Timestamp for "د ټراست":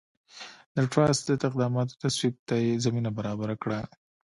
0.75-1.21